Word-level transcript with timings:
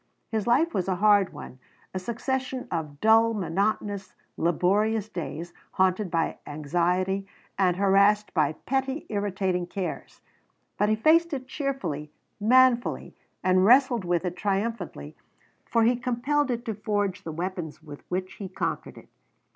His 0.31 0.47
life 0.47 0.73
was 0.73 0.87
a 0.87 0.95
hard 0.95 1.31
one, 1.31 1.59
a 1.93 1.99
succession 1.99 2.67
of 2.71 2.99
dull, 3.01 3.35
monotonous, 3.35 4.15
laborious 4.35 5.07
days, 5.07 5.53
haunted 5.73 6.09
by 6.09 6.39
anxiety 6.47 7.27
and 7.55 7.77
harassed 7.77 8.33
by 8.33 8.53
petty, 8.65 9.05
irritating 9.09 9.67
cares, 9.67 10.19
but 10.79 10.89
he 10.89 10.95
faced 10.95 11.33
it 11.35 11.47
cheerfully, 11.47 12.11
manfully, 12.39 13.13
and 13.43 13.63
wrestled 13.63 14.03
with 14.03 14.25
it 14.25 14.35
triumphantly, 14.35 15.15
for 15.67 15.83
he 15.83 15.95
compelled 15.95 16.49
it 16.49 16.65
to 16.65 16.73
forge 16.73 17.23
the 17.23 17.31
weapons 17.31 17.83
with 17.83 18.01
which 18.09 18.33
he 18.37 18.49
conquered 18.49 18.97
it. 18.97 19.09